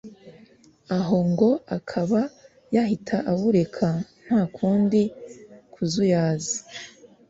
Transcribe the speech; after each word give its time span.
aho 0.97 1.17
ngo 1.29 1.49
akaba 1.77 2.21
yahita 2.75 3.17
awureka 3.31 3.87
ntakundi 4.23 5.01
kuzuyaza 5.73 6.55